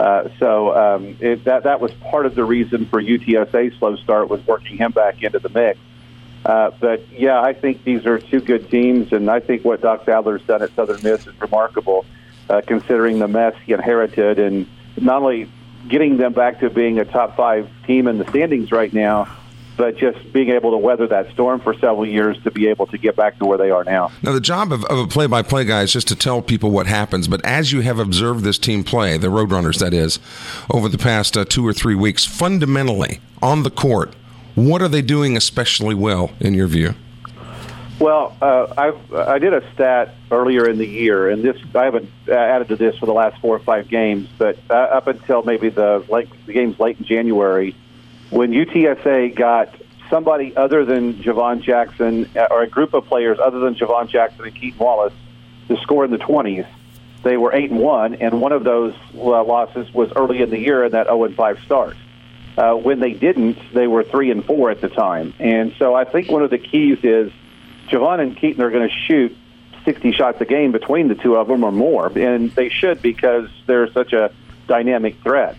[0.00, 4.28] Uh, so um, it, that that was part of the reason for UTSA's slow start
[4.28, 5.78] was working him back into the mix.
[6.44, 10.04] Uh, but yeah, I think these are two good teams, and I think what Doc
[10.04, 12.04] Sadler's done at Southern Miss is remarkable
[12.48, 14.66] uh, considering the mess he inherited, and
[15.00, 15.50] not only
[15.88, 19.28] getting them back to being a top five team in the standings right now,
[19.76, 22.98] but just being able to weather that storm for several years to be able to
[22.98, 24.12] get back to where they are now.
[24.22, 26.70] Now, the job of, of a play by play guy is just to tell people
[26.70, 27.26] what happens.
[27.26, 30.18] But as you have observed this team play, the Roadrunners, that is,
[30.72, 34.14] over the past uh, two or three weeks, fundamentally on the court,
[34.54, 36.94] what are they doing especially well in your view?
[38.02, 42.10] Well, uh, I've, I did a stat earlier in the year, and this I haven't
[42.28, 45.68] added to this for the last four or five games, but uh, up until maybe
[45.68, 47.76] the late, the games late in January,
[48.30, 49.72] when UTSA got
[50.10, 54.46] somebody other than Jhivvan Jackson uh, or a group of players other than Jhivvan Jackson
[54.46, 55.14] and Keaton Wallace
[55.68, 56.64] to score in the twenties,
[57.22, 60.58] they were eight and one, and one of those uh, losses was early in the
[60.58, 61.96] year in that zero and five start.
[62.58, 66.02] Uh, when they didn't, they were three and four at the time, and so I
[66.02, 67.30] think one of the keys is
[67.92, 69.36] Jhivvan and Keaton are going to shoot
[69.84, 73.48] 60 shots a game between the two of them or more, and they should because
[73.66, 74.32] they're such a
[74.66, 75.56] dynamic threat.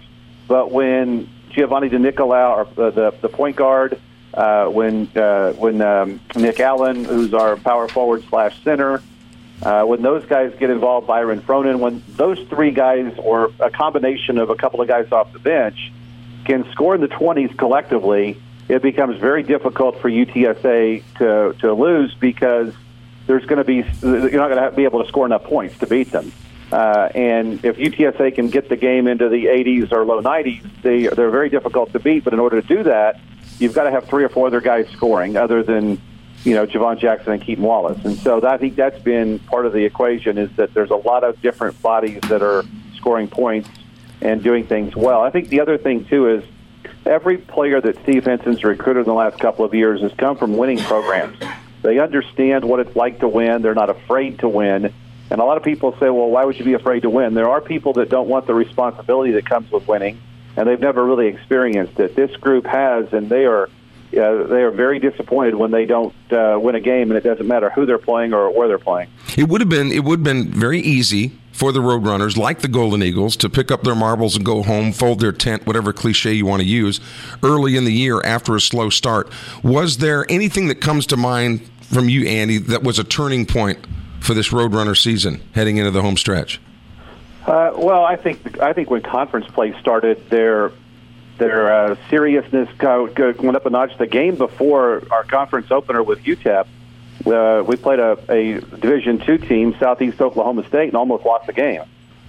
[0.47, 3.99] But when Giovanni De Nicolao, or the, the point guard,
[4.33, 9.03] uh, when uh, when um, Nick Allen, who's our power forward slash center,
[9.61, 14.39] uh, when those guys get involved, Byron Frohnen, when those three guys or a combination
[14.39, 15.91] of a couple of guys off the bench
[16.45, 22.15] can score in the 20s collectively, it becomes very difficult for UTSA to, to lose
[22.15, 22.73] because
[23.27, 25.87] there's going to be you're not going to be able to score enough points to
[25.87, 26.31] beat them.
[26.71, 31.07] Uh, and if UTSA can get the game into the 80s or low 90s, they
[31.07, 32.23] they're very difficult to beat.
[32.23, 33.19] But in order to do that,
[33.59, 36.01] you've got to have three or four other guys scoring, other than
[36.43, 38.03] you know Jhivvan Jackson and Keaton Wallace.
[38.03, 40.95] And so that, I think that's been part of the equation is that there's a
[40.95, 43.69] lot of different bodies that are scoring points
[44.21, 45.21] and doing things well.
[45.21, 46.43] I think the other thing too is
[47.05, 50.57] every player that Steve Henson's recruited in the last couple of years has come from
[50.57, 51.37] winning programs.
[51.81, 53.61] They understand what it's like to win.
[53.61, 54.93] They're not afraid to win.
[55.29, 57.33] And a lot of people say, well, why would you be afraid to win?
[57.33, 60.21] There are people that don't want the responsibility that comes with winning,
[60.55, 62.15] and they've never really experienced it.
[62.15, 63.69] This group has, and they are
[64.13, 67.47] uh, they are very disappointed when they don't uh, win a game, and it doesn't
[67.47, 69.09] matter who they're playing or where they're playing.
[69.35, 72.67] It would have been it would have been very easy for the Roadrunners, like the
[72.67, 76.33] Golden Eagles, to pick up their marbles and go home, fold their tent, whatever cliche
[76.33, 76.99] you want to use,
[77.43, 79.31] early in the year after a slow start.
[79.63, 83.79] Was there anything that comes to mind from you, Andy, that was a turning point
[84.19, 86.59] for this Roadrunner season heading into the home stretch?
[87.45, 90.71] Uh, well, I think I think when conference play started, their
[91.37, 93.97] their uh, seriousness went up a notch.
[93.97, 96.67] The game before our conference opener with UTEP,
[97.25, 101.53] uh, we played a, a Division two team, Southeast Oklahoma State, and almost lost the
[101.53, 101.83] game.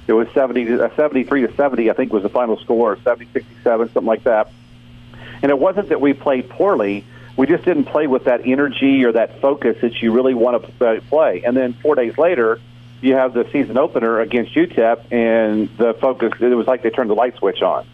[0.06, 3.88] It was 70, uh, 73 to 70, I think was the final score, 70 67,
[3.92, 4.50] something like that.
[5.42, 7.04] And it wasn't that we played poorly.
[7.36, 10.86] We just didn't play with that energy or that focus that you really want to
[10.86, 11.42] uh, play.
[11.44, 12.60] And then four days later,
[13.00, 17.10] you have the season opener against UTEP, and the focus, it was like they turned
[17.10, 17.86] the light switch on.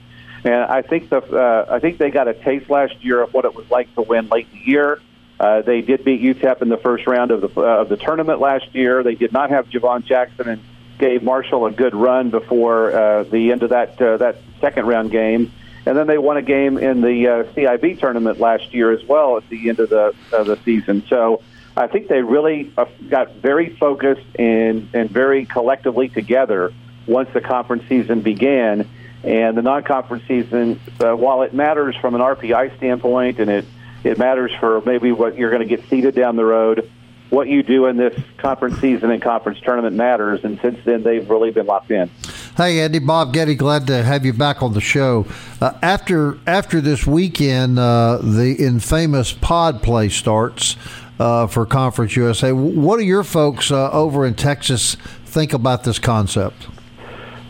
[0.44, 3.44] And I think the uh, I think they got a taste last year of what
[3.44, 5.00] it was like to win late in the year.
[5.40, 8.40] Uh, they did beat UTEP in the first round of the uh, of the tournament
[8.40, 9.02] last year.
[9.02, 10.62] They did not have Jhivvan Jackson and
[10.98, 15.10] gave Marshall a good run before uh, the end of that uh, that second round
[15.10, 15.50] game.
[15.86, 19.38] And then they won a game in the uh, CBI tournament last year as well
[19.38, 21.04] at the end of the of the season.
[21.08, 21.40] So
[21.74, 26.70] I think they really uh, got very focused and and very collectively together
[27.06, 28.86] once the conference season began
[29.22, 33.66] and the non-conference season, uh, while it matters from an RPI standpoint, and it
[34.04, 36.90] it matters for maybe what you're going to get seeded down the road,
[37.30, 40.44] what you do in this conference season and conference tournament matters.
[40.44, 42.10] And since then, they've really been locked in.
[42.56, 45.26] Hey, Andy, Bob Getty, glad to have you back on the show.
[45.60, 50.76] Uh, after after this weekend, uh, the infamous pod play starts.
[51.20, 52.50] uh, for Conference USA.
[52.52, 56.66] What do your folks uh, over in Texas think about this concept?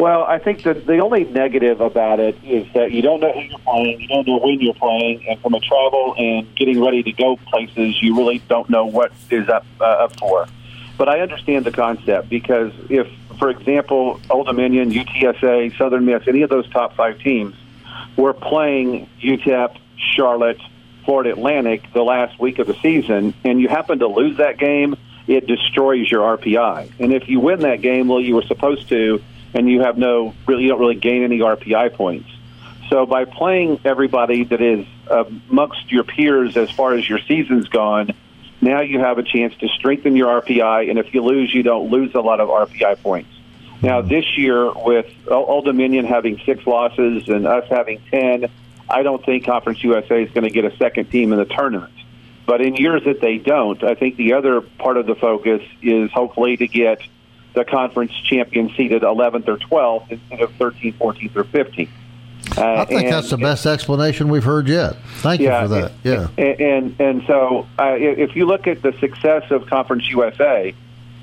[0.01, 3.41] Well, I think that the only negative about it is that you don't know who
[3.43, 7.03] you're playing, you don't know when you're playing, and from a travel and getting ready
[7.03, 10.47] to go places, you really don't know what is up uh, up for.
[10.97, 13.09] But I understand the concept because if,
[13.39, 17.55] for example, Old Dominion, UTSA, Southern Miss, any of those top five teams
[18.17, 19.77] were playing UTEP,
[20.15, 20.63] Charlotte,
[21.05, 24.97] Florida Atlantic the last week of the season, and you happen to lose that game,
[25.27, 26.91] it destroys your RPI.
[26.99, 29.23] And if you win that game, well, you were supposed to
[29.55, 32.29] and you have no really you don't really gain any RPI points.
[32.89, 37.69] So by playing everybody that is uh, amongst your peers as far as your season's
[37.69, 38.11] gone,
[38.61, 41.91] now you have a chance to strengthen your RPI, and if you lose, you don't
[41.91, 43.31] lose a lot of RPI points.
[43.83, 44.09] Now hmm.
[44.09, 48.51] this year, with Old Dominion having six losses and us having ten,
[48.89, 51.93] I don't think Conference USA is going to get a second team in the tournament.
[52.47, 56.11] But in years that they don't, I think the other part of the focus is
[56.11, 57.01] hopefully to get
[57.55, 61.89] the conference champion seated 11th or 12th instead of 13th, 14th, or 15th.
[62.57, 64.97] Uh, I think and, that's the best explanation we've heard yet.
[65.19, 65.93] Thank yeah, you for that.
[66.03, 70.75] Yeah, and and, and so uh, if you look at the success of Conference USA,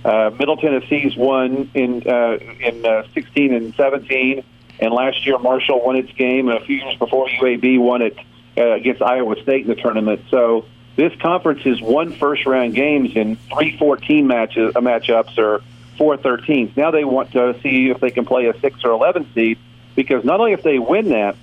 [0.06, 4.44] uh, Middle Tennessee's won in uh, in uh, 16 and 17,
[4.80, 8.18] and last year Marshall won its game, and a few years before UAB won it
[8.58, 10.22] uh, against Iowa State in the tournament.
[10.30, 15.62] So this conference has won first round games in three 14 matches uh, matchups or
[15.98, 16.76] four 13s.
[16.78, 19.58] Now they want to see if they can play a six or 11 seed
[19.96, 21.36] because not only if they win that,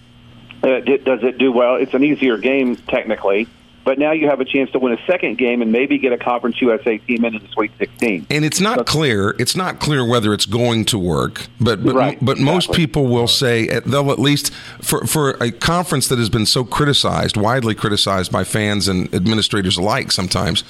[0.63, 1.77] uh, does it do well.
[1.77, 3.49] It's an easier game technically,
[3.85, 6.19] but now you have a chance to win a second game and maybe get a
[6.19, 8.27] Conference USA team into the Sweet 16.
[8.31, 9.37] And it's not so, clear.
[9.39, 11.47] It's not clear whether it's going to work.
[11.61, 12.45] But but, right, but exactly.
[12.45, 16.65] most people will say they'll at least for for a conference that has been so
[16.65, 20.13] criticized, widely criticized by fans and administrators alike.
[20.13, 20.65] Sometimes,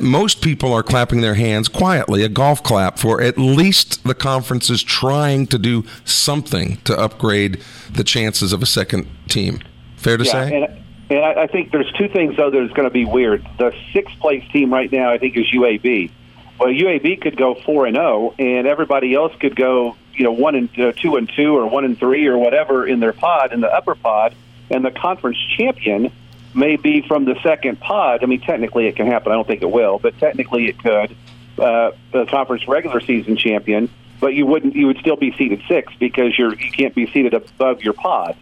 [0.00, 4.70] most people are clapping their hands quietly, a golf clap for at least the conference
[4.70, 9.60] is trying to do something to upgrade the chances of a second team.
[9.96, 10.62] Fair to yeah, say.
[10.62, 10.82] And,
[11.12, 13.46] and I, I think there's two things though that's going to be weird.
[13.58, 16.10] The sixth place team right now, I think, is UAB.
[16.58, 20.32] Well, UAB could go four and zero, oh, and everybody else could go, you know,
[20.32, 23.52] one and uh, two and two, or one and three, or whatever in their pod
[23.52, 24.34] in the upper pod,
[24.70, 26.10] and the conference champion
[26.54, 28.22] may be from the second pod.
[28.22, 29.32] I mean, technically it can happen.
[29.32, 31.14] I don't think it will, but technically it could.
[31.58, 34.74] Uh, the conference regular season champion, but you wouldn't.
[34.74, 38.34] You would still be seated six because you're you can't be seated above your pod.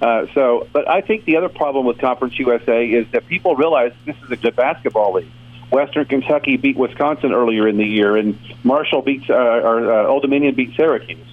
[0.00, 3.92] Uh, so, but I think the other problem with Conference USA is that people realize
[4.04, 5.30] this is a good basketball league.
[5.70, 10.22] Western Kentucky beat Wisconsin earlier in the year, and Marshall beats uh, or uh, Old
[10.22, 11.26] Dominion beat Syracuse.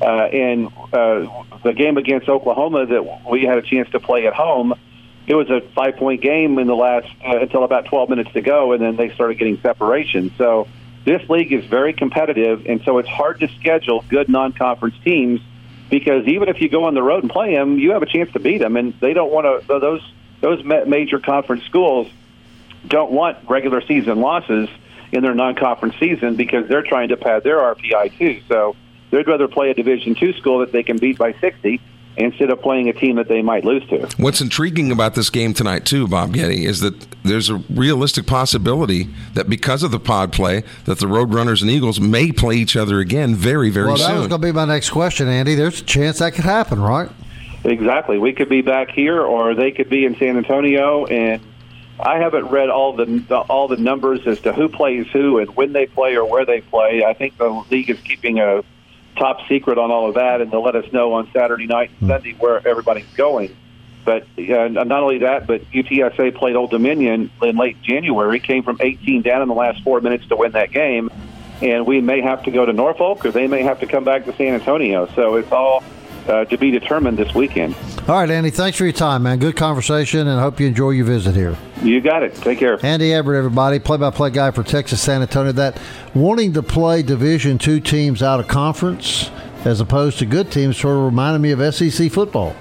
[0.00, 4.32] Uh, and uh, the game against Oklahoma that we had a chance to play at
[4.32, 4.74] home,
[5.26, 8.40] it was a five point game in the last uh, until about 12 minutes to
[8.40, 10.32] go, and then they started getting separation.
[10.38, 10.68] So
[11.04, 15.40] this league is very competitive, and so it's hard to schedule good non conference teams
[15.90, 18.32] because even if you go on the road and play them, you have a chance
[18.32, 19.66] to beat them, and they don't want to.
[19.66, 20.02] Those
[20.40, 22.08] those major conference schools
[22.86, 24.68] don't want regular season losses
[25.12, 28.40] in their non-conference season because they're trying to pad their RPI too.
[28.48, 28.76] So
[29.10, 31.80] they'd rather play a Division two school that they can beat by sixty
[32.16, 34.08] instead of playing a team that they might lose to.
[34.16, 39.08] What's intriguing about this game tonight, too, Bob Getty, is that there's a realistic possibility
[39.34, 42.98] that because of the pod play, that the Roadrunners and Eagles may play each other
[42.98, 44.06] again very, very well, soon.
[44.06, 45.54] Well, that was going to be my next question, Andy.
[45.54, 47.10] There's a chance that could happen, right?
[47.64, 48.18] Exactly.
[48.18, 51.42] We could be back here, or they could be in San Antonio, and
[52.00, 55.54] I haven't read all the, the all the numbers as to who plays who and
[55.54, 57.04] when they play or where they play.
[57.04, 58.64] I think the league is keeping a
[59.16, 62.08] top secret on all of that, and they'll let us know on Saturday night and
[62.08, 63.54] Sunday where everybody's going.
[64.04, 68.78] But uh, not only that, but UTSA played Old Dominion in late January, came from
[68.80, 71.10] 18 down in the last four minutes to win that game,
[71.60, 74.24] and we may have to go to Norfolk or they may have to come back
[74.24, 75.06] to San Antonio.
[75.14, 75.84] So it's all
[76.30, 77.74] uh, to be determined this weekend.
[78.08, 78.50] All right, Andy.
[78.50, 79.38] Thanks for your time, man.
[79.38, 81.56] Good conversation, and hope you enjoy your visit here.
[81.82, 82.34] You got it.
[82.36, 82.78] Take care.
[82.84, 85.52] Andy Everett, everybody, play-by-play guy for Texas San Antonio.
[85.52, 85.80] That
[86.14, 89.30] wanting to play Division two teams out of conference
[89.64, 92.54] as opposed to good teams sort of reminded me of SEC football.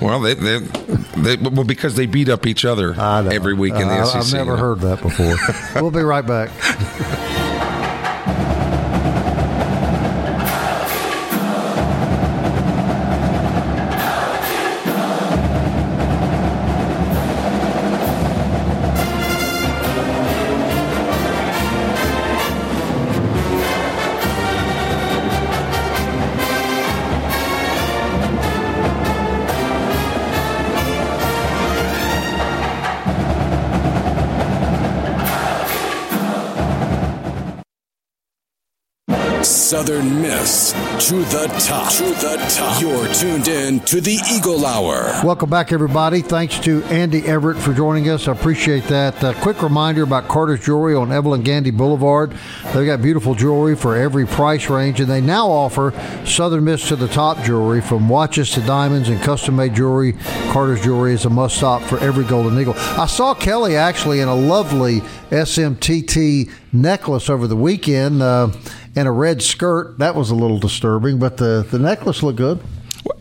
[0.00, 3.94] Well, they, they, they, well because they beat up each other every week in the
[3.94, 4.16] uh, SEC.
[4.16, 5.36] I've never heard that before.
[5.80, 6.50] we'll be right back.
[40.42, 41.92] To the top.
[41.92, 42.82] To the top.
[42.82, 45.20] You're tuned in to the Eagle Hour.
[45.24, 46.20] Welcome back, everybody.
[46.20, 48.26] Thanks to Andy Everett for joining us.
[48.26, 49.22] I appreciate that.
[49.22, 52.32] Uh, quick reminder about Carter's Jewelry on Evelyn Gandy Boulevard.
[52.74, 55.92] They've got beautiful jewelry for every price range, and they now offer
[56.26, 60.14] Southern Miss to the top jewelry from watches to diamonds and custom made jewelry.
[60.50, 62.74] Carter's Jewelry is a must stop for every Golden Eagle.
[62.76, 68.50] I saw Kelly actually in a lovely SMTT necklace over the weekend uh,
[68.96, 69.98] and a red skirt.
[69.98, 72.60] That was a little disturbing, but the, the necklace looked good.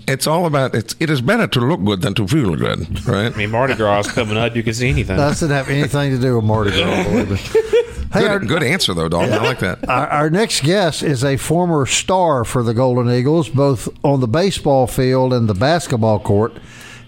[0.08, 0.96] It's all about it's.
[1.00, 3.34] It is better to look good than to feel good, right?
[3.34, 4.56] I mean, Mardi Gras is coming up.
[4.56, 5.18] You can see anything.
[5.18, 7.04] That doesn't have anything to do with Mardi Gras.
[7.04, 7.62] believe me.
[8.14, 9.32] Hey, Good, our, good answer though, Dalton.
[9.32, 9.88] I like that.
[9.90, 14.28] our, our next guest is a former star for the Golden Eagles, both on the
[14.28, 16.52] baseball field and the basketball court.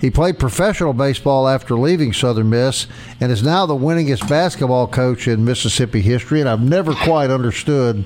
[0.04, 2.88] He played professional baseball after leaving Southern Miss
[3.22, 6.42] and is now the winningest basketball coach in Mississippi history.
[6.42, 8.04] And I've never quite understood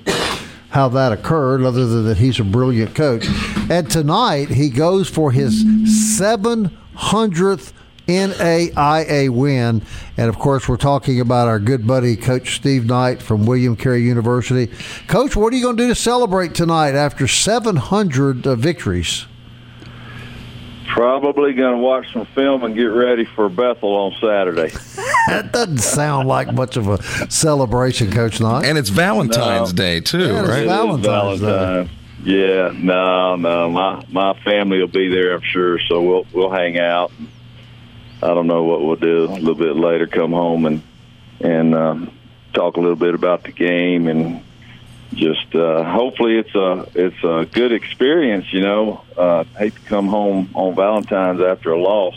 [0.70, 3.26] how that occurred, other than that he's a brilliant coach.
[3.72, 7.74] And tonight he goes for his 700th
[8.08, 9.82] NAIA win.
[10.18, 14.04] And of course, we're talking about our good buddy, Coach Steve Knight from William Carey
[14.04, 14.72] University.
[15.08, 19.26] Coach, what are you going to do to celebrate tonight after 700 uh, victories?
[20.88, 24.74] Probably going to watch some film and get ready for Bethel on Saturday.
[25.28, 28.64] That doesn't sound like much of a celebration, Coach Knight.
[28.64, 30.66] And it's Valentine's Day too, Yeah, right?
[30.66, 31.90] Val- Valentine's Day.
[32.24, 35.80] Yeah, no, no, my my family will be there, I'm sure.
[35.90, 37.12] So we'll we'll hang out.
[38.24, 40.08] I don't know what we'll do a little bit later.
[40.08, 40.82] Come home and
[41.42, 42.18] and um,
[42.54, 44.42] talk a little bit about the game and
[45.18, 48.52] just uh, hopefully it's a it's a good experience.
[48.54, 52.16] You know, uh, hate to come home on Valentine's after a loss.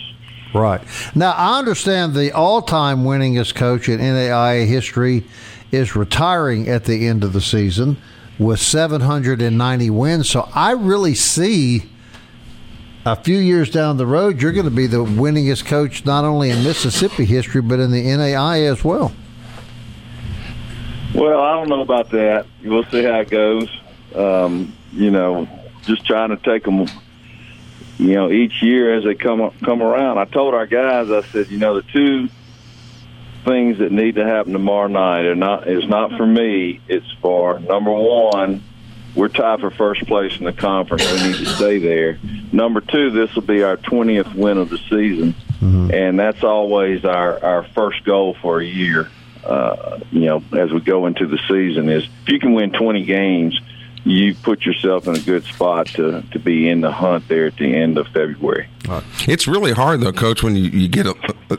[0.52, 0.80] Right.
[1.14, 5.24] Now, I understand the all time winningest coach in NAIA history
[5.70, 7.96] is retiring at the end of the season
[8.38, 10.28] with 790 wins.
[10.28, 11.84] So I really see
[13.06, 16.50] a few years down the road, you're going to be the winningest coach not only
[16.50, 19.12] in Mississippi history, but in the NAIA as well.
[21.14, 22.46] Well, I don't know about that.
[22.62, 23.68] We'll see how it goes.
[24.14, 25.48] Um, you know,
[25.82, 26.86] just trying to take them,
[27.98, 30.18] you know, each year as they come come around.
[30.18, 32.28] I told our guys, I said, you know, the two
[33.44, 36.80] things that need to happen tomorrow night are not is not for me.
[36.88, 38.62] It's for number one,
[39.16, 41.10] we're tied for first place in the conference.
[41.12, 42.18] We need to stay there.
[42.52, 45.34] Number two, this will be our twentieth win of the season,
[45.92, 49.10] and that's always our our first goal for a year
[49.44, 53.04] uh, you know, as we go into the season is if you can win 20
[53.04, 53.60] games,
[54.04, 57.56] you put yourself in a good spot to, to be in the hunt there at
[57.56, 58.68] the end of February.
[59.28, 61.14] It's really hard though, Coach, when you, you get uh,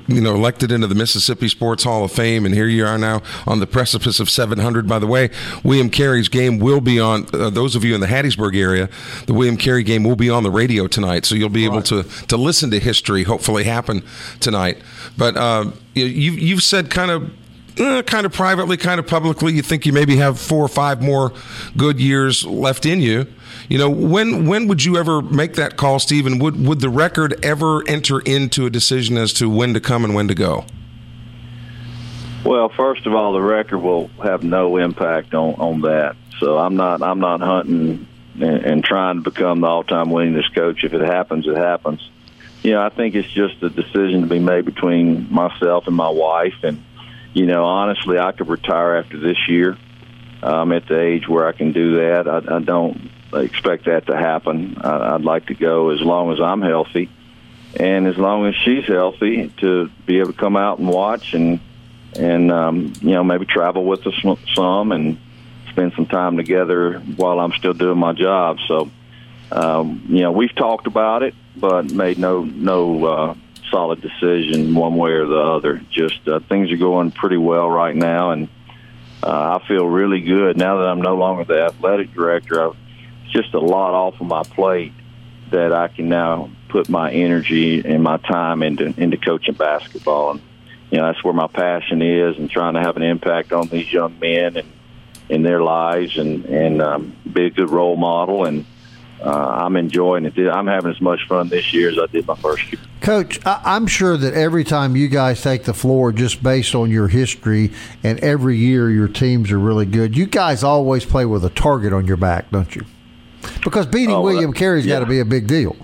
[0.07, 3.21] you know elected into the Mississippi Sports Hall of Fame, and here you are now
[3.45, 4.87] on the precipice of 700.
[4.87, 5.29] By the way,
[5.63, 7.27] William Carey's game will be on.
[7.31, 8.89] Uh, those of you in the Hattiesburg area,
[9.27, 12.03] the William Carey game will be on the radio tonight, so you'll be able to
[12.03, 14.03] to listen to history hopefully happen
[14.39, 14.79] tonight.
[15.17, 17.31] But uh, you, you've said kind of.
[17.79, 21.01] Uh, kind of privately, kind of publicly, you think you maybe have four or five
[21.01, 21.31] more
[21.77, 23.25] good years left in you.
[23.69, 26.39] You know, when when would you ever make that call, Stephen?
[26.39, 30.13] Would would the record ever enter into a decision as to when to come and
[30.13, 30.65] when to go?
[32.43, 36.15] Well, first of all, the record will have no impact on, on that.
[36.39, 40.83] So I'm not I'm not hunting and, and trying to become the all-time winningest coach.
[40.83, 42.09] If it happens, it happens.
[42.63, 46.09] You know, I think it's just a decision to be made between myself and my
[46.09, 46.55] wife.
[46.63, 46.83] And
[47.33, 49.77] you know, honestly, I could retire after this year.
[50.43, 52.27] I'm at the age where I can do that.
[52.27, 54.77] I, I don't expect that to happen.
[54.81, 57.09] I, I'd like to go as long as I'm healthy,
[57.79, 61.59] and as long as she's healthy, to be able to come out and watch and
[62.17, 64.15] and um, you know maybe travel with us
[64.55, 65.17] some and
[65.69, 68.57] spend some time together while I'm still doing my job.
[68.67, 68.91] So,
[69.51, 73.35] um, you know, we've talked about it, but made no no uh,
[73.71, 75.81] solid decision one way or the other.
[75.89, 78.49] Just uh, things are going pretty well right now, and
[79.23, 82.69] uh, I feel really good now that I'm no longer the athletic director.
[82.69, 82.77] I've,
[83.31, 84.91] just a lot off of my plate
[85.51, 90.41] that I can now put my energy and my time into into coaching basketball, and
[90.91, 93.91] you know that's where my passion is, and trying to have an impact on these
[93.91, 94.71] young men and
[95.29, 98.65] in their lives, and and um, be a good role model and
[99.21, 99.29] uh,
[99.63, 100.37] I'm enjoying it.
[100.37, 102.81] I'm having as much fun this year as I did my first year.
[103.01, 106.89] Coach, I- I'm sure that every time you guys take the floor, just based on
[106.89, 107.71] your history,
[108.03, 111.93] and every year your teams are really good, you guys always play with a target
[111.93, 112.83] on your back, don't you?
[113.63, 115.75] Because beating Oh, William Carey's got to be a big deal.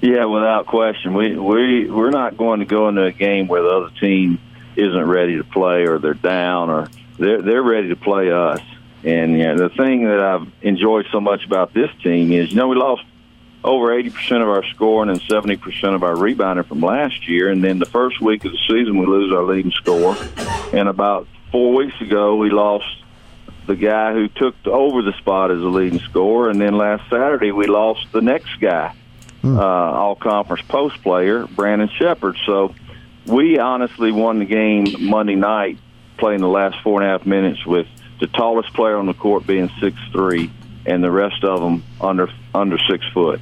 [0.00, 1.14] Yeah, without question.
[1.14, 4.38] We we we're not going to go into a game where the other team
[4.76, 8.60] isn't ready to play or they're down or they're they're ready to play us.
[9.04, 12.56] And you know, the thing that I've enjoyed so much about this team is, you
[12.56, 13.04] know, we lost
[13.62, 17.50] over 80% of our scoring and 70% of our rebounding from last year.
[17.50, 20.16] And then the first week of the season, we lose our leading scorer.
[20.72, 22.86] And about four weeks ago, we lost
[23.66, 26.50] the guy who took over the spot as the leading scorer.
[26.50, 28.94] And then last Saturday, we lost the next guy,
[29.42, 32.36] uh, all conference post player, Brandon Shepard.
[32.44, 32.74] So
[33.26, 35.78] we honestly won the game Monday night,
[36.18, 37.86] playing the last four and a half minutes with
[38.20, 40.50] the tallest player on the court being six three,
[40.86, 43.40] and the rest of them under under six foot.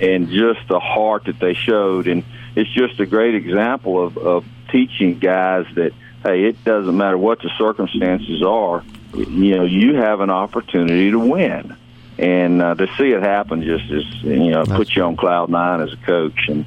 [0.00, 2.22] And just the heart that they showed, and
[2.54, 5.92] it's just a great example of, of teaching guys that
[6.22, 8.82] hey, it doesn't matter what the circumstances are,
[9.14, 11.76] you know, you have an opportunity to win.
[12.18, 15.82] And uh, to see it happen just is, you know, puts you on cloud nine
[15.82, 16.48] as a coach.
[16.48, 16.64] And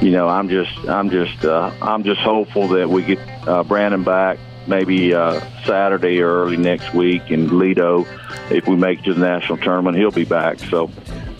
[0.00, 4.02] you know, I'm just, I'm just, uh, I'm just hopeful that we get uh, Brandon
[4.02, 8.06] back maybe uh, Saturday or early next week, and Lido,
[8.50, 10.58] if we make it to the national tournament, he'll be back.
[10.58, 10.90] So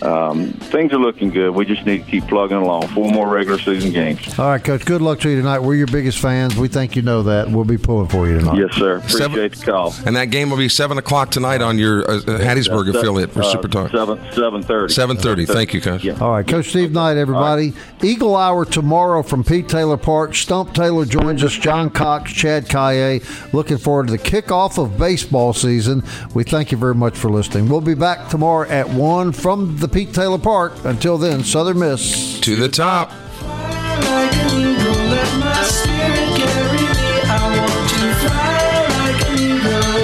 [0.03, 1.51] um, things are looking good.
[1.51, 2.88] We just need to keep plugging along.
[2.88, 4.38] Four more regular season games.
[4.38, 4.84] All right, Coach.
[4.84, 5.59] Good luck to you tonight.
[5.61, 6.57] We're your biggest fans.
[6.57, 7.51] We think you know that.
[7.51, 8.57] We'll be pulling for you tonight.
[8.59, 8.96] Yes, sir.
[8.96, 9.94] Appreciate Seven- the call.
[10.07, 13.40] And that game will be seven o'clock tonight on your uh, uh, Hattiesburg affiliate for
[13.42, 13.90] uh, Super Talk.
[13.90, 14.92] Seven seven thirty.
[14.92, 15.46] Seven thirty.
[15.46, 16.05] Thank you, Coach.
[16.05, 16.18] Yeah.
[16.20, 17.72] All right, Coach Steve Knight, everybody.
[18.03, 20.34] Eagle Hour tomorrow from Pete Taylor Park.
[20.34, 21.53] Stump Taylor joins us.
[21.53, 23.20] John Cox, Chad Kaye.
[23.53, 26.03] Looking forward to the kickoff of baseball season.
[26.34, 27.68] We thank you very much for listening.
[27.68, 30.72] We'll be back tomorrow at one from the Pete Taylor Park.
[30.84, 32.38] Until then, Southern Miss.
[32.41, 33.11] To the top.
[33.11, 36.88] like an eagle, let my spirit carry me.
[37.26, 40.01] I want to fly like an eagle